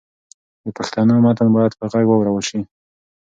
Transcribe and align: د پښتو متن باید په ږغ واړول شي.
د 0.63 0.65
پښتو 0.77 0.99
متن 1.25 1.47
باید 1.55 1.73
په 1.79 1.85
ږغ 1.91 2.07
واړول 2.09 2.43
شي. 2.49 2.59